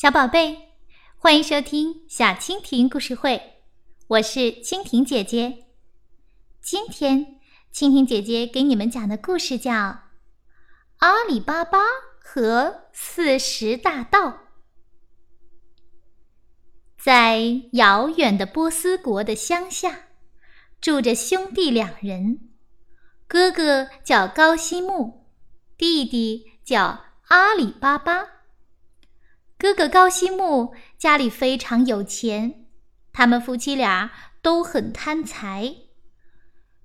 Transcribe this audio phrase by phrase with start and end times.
[0.00, 0.70] 小宝贝，
[1.18, 3.60] 欢迎收听小蜻蜓故事会，
[4.06, 5.66] 我是蜻蜓姐姐。
[6.62, 7.38] 今天，
[7.70, 9.72] 蜻蜓姐姐给你们讲的故事叫
[11.00, 11.80] 《阿里巴巴
[12.18, 14.28] 和四十大盗》。
[16.96, 20.06] 在遥远的波斯国的乡下，
[20.80, 22.48] 住着兄弟两人，
[23.28, 25.26] 哥哥叫高希木，
[25.76, 28.39] 弟弟叫阿里巴巴。
[29.60, 32.64] 哥哥高希木家里非常有钱，
[33.12, 35.74] 他们夫妻俩都很贪财。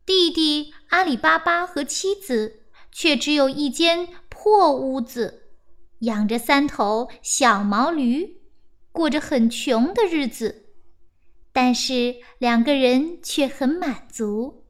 [0.06, 5.54] 弟弟阿里巴巴和妻子却只有一间破屋子，
[6.00, 8.42] 养着三头小毛驴，
[8.92, 10.74] 过着很穷的日子。
[11.54, 14.66] 但是两个人却很满足。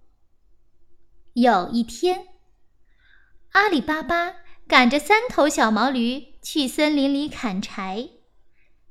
[1.34, 2.28] 有一天，
[3.54, 4.32] 阿里巴巴
[4.68, 6.35] 赶着三头小毛驴。
[6.46, 8.08] 去森林里砍柴，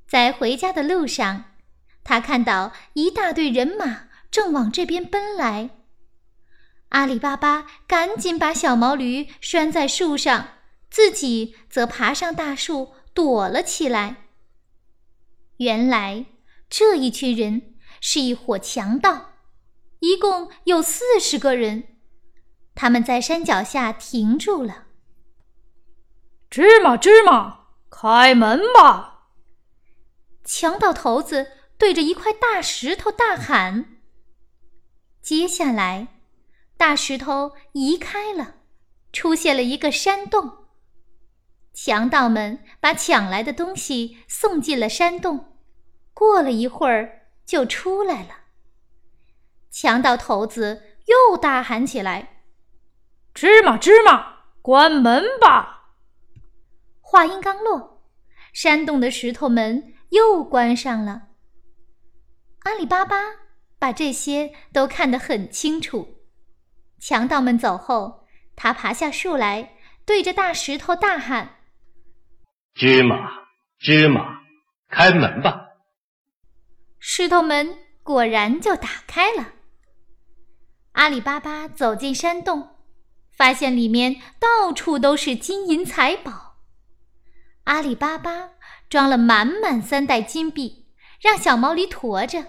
[0.09, 1.53] 在回家的路上，
[2.03, 5.70] 他看到一大队人马正往这边奔来。
[6.89, 10.48] 阿里巴巴赶紧把小毛驴拴在树上，
[10.91, 14.17] 自己则爬上大树躲了起来。
[15.59, 16.27] 原来
[16.69, 19.34] 这一群人是一伙强盗，
[20.00, 21.84] 一共有四十个人。
[22.75, 24.84] 他们在山脚下停住了。
[26.55, 29.30] 芝麻，芝麻，开门吧！
[30.44, 33.97] 强盗头子对着一块大石头大喊。
[35.20, 36.20] 接下来，
[36.77, 38.58] 大石头移开了，
[39.12, 40.69] 出现了一个山洞。
[41.72, 45.58] 强盗们把抢来的东西送进了山洞，
[46.12, 48.28] 过了一会儿就出来了。
[49.72, 52.44] 强盗头子又大喊起来
[53.34, 55.72] ：“芝麻，芝麻，关门吧！”
[57.15, 58.03] 话音刚落，
[58.53, 61.29] 山洞的石头门又关上了。
[62.65, 63.17] 阿里巴巴
[63.79, 66.25] 把这些都看得很清楚。
[66.99, 71.59] 强盗们走后，他爬下树来，对着大石头大喊
[72.75, 73.17] ：“芝麻，
[73.78, 74.41] 芝麻，
[74.88, 75.69] 开门吧！”
[76.99, 79.53] 石头门果然就打开了。
[80.94, 82.71] 阿里巴巴走进山洞，
[83.31, 86.44] 发现里面到处都是金银财宝。
[87.64, 88.50] 阿里巴巴
[88.91, 90.86] 装了满满三袋金币，
[91.20, 92.44] 让小毛驴驮着，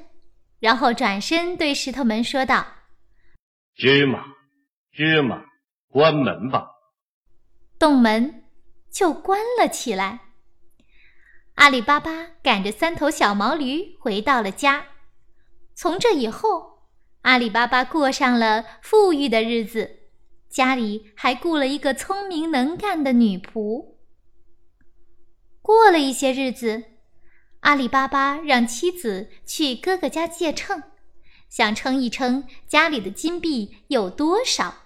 [0.60, 2.66] 然后转身对石头门说道
[3.76, 4.26] ：“芝麻，
[4.92, 5.42] 芝麻，
[5.90, 6.68] 关门吧。”
[7.80, 8.44] 洞门
[8.92, 10.20] 就关了起来。
[11.56, 14.86] 阿里巴巴赶着三头小毛驴回到了家。
[15.74, 16.90] 从这以后，
[17.22, 19.90] 阿里巴巴过上了富裕的日子，
[20.50, 23.95] 家里还雇了一个聪明能干的女仆。
[25.66, 26.84] 过了一些日子，
[27.62, 30.84] 阿里巴巴让妻子去哥哥家借秤，
[31.50, 34.84] 想称一称家里的金币有多少。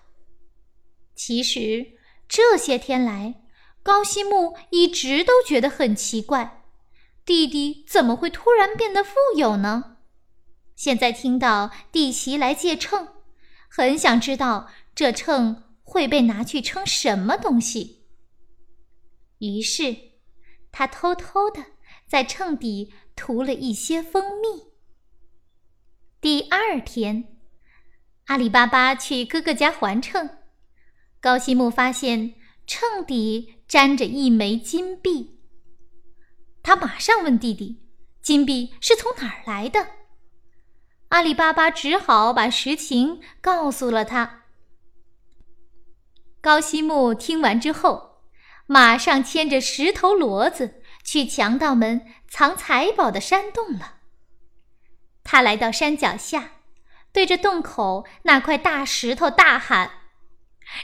[1.14, 1.98] 其实
[2.30, 3.42] 这些天来，
[3.84, 6.64] 高希木一直都觉得很奇怪，
[7.26, 9.98] 弟弟怎么会突然变得富有呢？
[10.78, 13.10] 现在听到弟媳来借秤，
[13.70, 18.06] 很想知道这秤会被拿去称什么东西。
[19.40, 20.08] 于是。
[20.72, 21.66] 他偷偷的
[22.08, 24.70] 在秤底涂了一些蜂蜜。
[26.22, 27.38] 第二天，
[28.26, 30.38] 阿里巴巴去哥哥家还秤，
[31.20, 32.36] 高希木发现
[32.68, 35.40] 秤底沾着一枚金币。
[36.62, 37.90] 他马上问弟弟
[38.22, 39.88] ：“金币是从哪儿来的？”
[41.10, 44.44] 阿里巴巴只好把实情告诉了他。
[46.42, 48.09] 高希木听完之后。
[48.72, 53.96] 马上牵着石头骡子去强盗们藏财宝的山洞了。
[55.24, 56.52] 他来到山脚下，
[57.12, 59.90] 对着洞口那块大石头大喊：“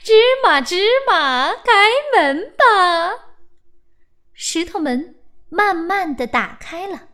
[0.03, 0.13] 芝
[0.43, 3.35] 麻，芝麻，开门吧！”
[4.33, 5.17] 石头门
[5.49, 7.09] 慢慢的打开了。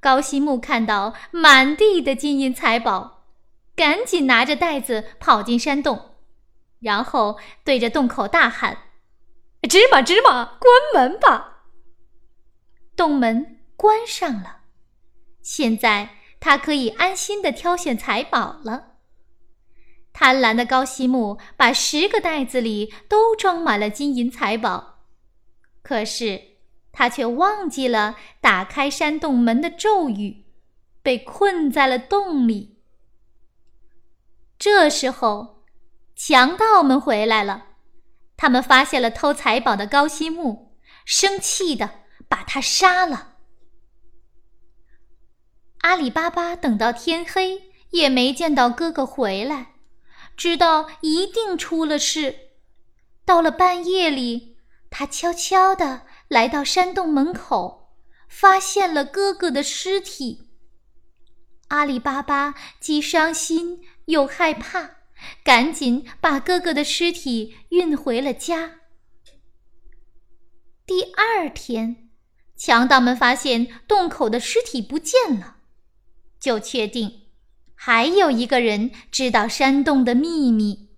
[0.00, 3.22] 高希木看到满地的金银财宝，
[3.76, 6.16] 赶紧拿着袋子跑进山洞，
[6.80, 8.78] 然后对着洞口大喊。
[9.62, 11.64] 芝麻，芝麻，关门吧！
[12.94, 14.60] 洞门关上了，
[15.42, 18.94] 现在他可以安心的挑选财宝了。
[20.12, 25.00] 贪婪的高希木把十个袋子里都装满了金银财宝，
[25.82, 26.40] 可是
[26.92, 30.46] 他却忘记了打开山洞门的咒语，
[31.02, 32.78] 被困在了洞里。
[34.58, 35.64] 这时候，
[36.14, 37.75] 强盗们回来了。
[38.36, 43.36] 他们发现了偷财宝的高希木，生气的把把他杀了。
[45.78, 49.76] 阿里巴巴等到天黑也没见到哥哥回来，
[50.36, 52.50] 知道一定出了事。
[53.24, 54.58] 到了半夜里，
[54.90, 57.94] 他悄悄地来到山洞门口，
[58.28, 60.50] 发现了哥哥的尸体。
[61.68, 64.95] 阿里巴巴既伤心又害怕，
[65.44, 68.80] 赶紧把哥哥的尸体运回了家。
[70.84, 72.10] 第二天，
[72.56, 75.56] 强盗们发现洞口的尸体不见了，
[76.38, 77.26] 就确定
[77.74, 80.90] 还有一个人知道山洞的秘密，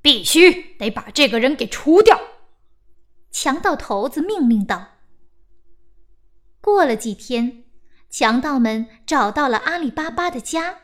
[0.00, 2.20] 必须得把这个人给除掉。
[3.30, 4.88] 强盗头子命令道。
[6.60, 7.64] 过了几天，
[8.10, 10.80] 强盗们找到了阿里巴巴的家，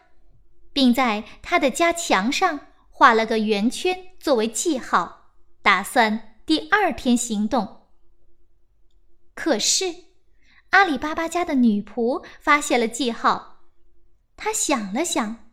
[0.72, 2.60] 并在他的家墙上
[2.90, 5.32] 画了个圆圈作为记号，
[5.62, 6.36] 打算。
[6.46, 7.82] 第二天行动。
[9.34, 9.94] 可是，
[10.70, 13.66] 阿里巴巴家的女仆发现了记号，
[14.34, 15.50] 她想了想，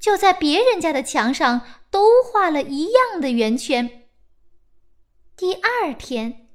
[0.00, 1.60] 就在别人家的墙上
[1.90, 4.08] 都画了一样的圆圈。
[5.36, 6.48] 第二天，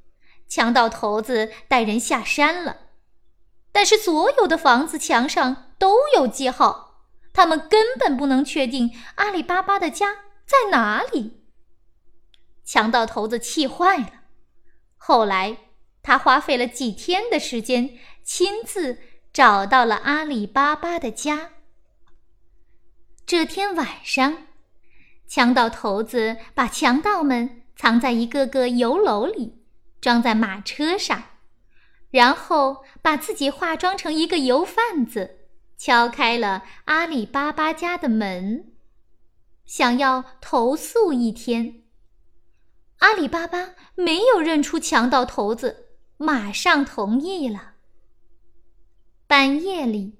[0.47, 2.87] 强盗头子带人下山了，
[3.71, 6.88] 但是所有的房子墙上都有记号，
[7.39, 10.13] 他们根本不能确定阿里巴巴的家
[10.45, 11.45] 在哪里。
[12.65, 14.11] 强盗头子气坏了。
[14.97, 15.55] 后来，
[16.03, 18.97] 他花费了几天的时间，亲自
[19.31, 21.51] 找到了阿里巴巴的家。
[23.25, 24.47] 这天晚上，
[25.25, 29.63] 强盗头子把强盗们藏在一个个油篓里，
[30.01, 31.23] 装在马车上，
[32.11, 35.38] 然后把自己化妆成一个油贩子，
[35.79, 38.73] 敲开了阿里巴巴家的门，
[39.63, 41.83] 想要投宿一天。
[42.97, 47.75] 阿里巴巴没有认出强盗头子，马上同意了。
[49.25, 50.17] 半夜里，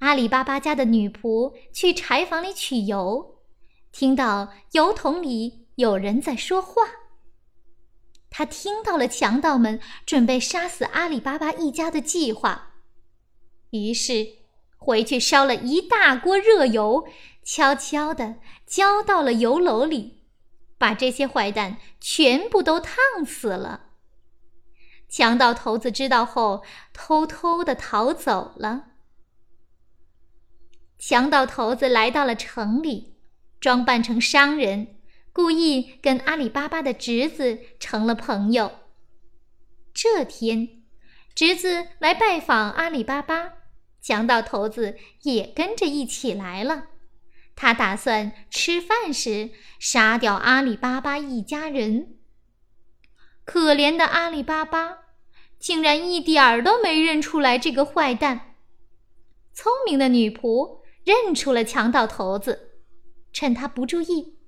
[0.00, 3.40] 阿里巴巴家的女仆去柴房里取油，
[3.92, 6.82] 听到油桶里有人在说话。
[8.28, 12.74] 他听到了强盗们准备杀死阿里巴巴一家的计划，
[13.70, 14.41] 于是
[14.82, 17.06] 回去烧了一大锅热油，
[17.44, 18.36] 悄悄地
[18.66, 20.24] 浇到了油篓里。
[20.76, 23.90] 把这些坏蛋全部都烫死了。
[25.08, 28.86] 强盗头子知道后，偷偷的逃走了。
[30.98, 33.14] 强盗头子来到了城里，
[33.60, 34.96] 装扮成商人，
[35.32, 38.72] 故意跟阿里巴巴的侄子成了朋友。
[39.94, 40.82] 这天，
[41.32, 43.52] 侄子来拜访阿里巴巴，
[44.02, 46.88] 强盗头子也跟着一起来了。
[47.54, 52.16] 他打算吃饭时杀掉阿里巴巴一家人。
[53.44, 54.98] 可怜的阿里巴巴
[55.58, 58.56] 竟然一点儿都没认出来这个坏蛋。
[59.52, 62.80] 聪明的女仆认出了强盗头子，
[63.32, 64.38] 趁他不注意，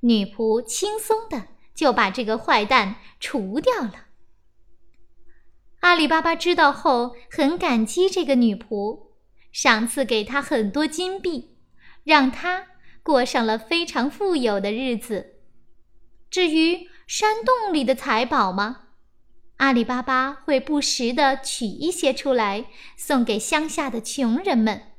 [0.00, 4.07] 女仆轻松的就把这个坏蛋除掉了。
[5.88, 9.06] 阿里巴巴知道后很感激这个女仆，
[9.50, 11.56] 赏赐给她很多金币。
[12.04, 12.66] 让她
[13.02, 15.38] 过上了非常富有的日子。
[16.28, 18.88] 至于山洞里的财宝吗？
[19.56, 22.66] 阿里巴巴会不时的取一些出来
[22.98, 24.92] 送给乡下的穷人们，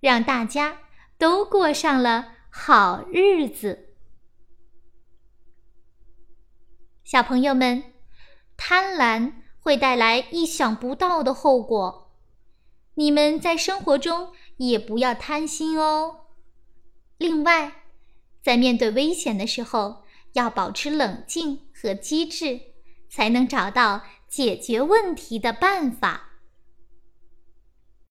[0.00, 0.78] 让大家
[1.16, 3.94] 都过上了好日子。
[7.04, 7.84] 小朋友们，
[8.56, 12.10] 贪婪会带来意想不到的后果，
[12.96, 16.26] 你们在生活中也不要贪心哦。
[17.16, 17.84] 另外，
[18.42, 20.04] 在面对危险的时候，
[20.34, 22.60] 要保持冷静和机智，
[23.08, 26.33] 才能找到解决问题的办法。